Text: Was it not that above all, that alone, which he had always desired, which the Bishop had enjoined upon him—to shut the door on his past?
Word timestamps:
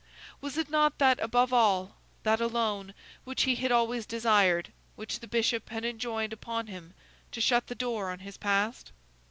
Was 0.41 0.57
it 0.57 0.71
not 0.71 0.97
that 0.97 1.19
above 1.19 1.53
all, 1.53 1.95
that 2.23 2.41
alone, 2.41 2.95
which 3.23 3.43
he 3.43 3.53
had 3.53 3.71
always 3.71 4.07
desired, 4.07 4.71
which 4.95 5.19
the 5.19 5.27
Bishop 5.27 5.69
had 5.69 5.85
enjoined 5.85 6.33
upon 6.33 6.65
him—to 6.65 7.39
shut 7.39 7.67
the 7.67 7.75
door 7.75 8.09
on 8.09 8.17
his 8.17 8.35
past? 8.35 8.91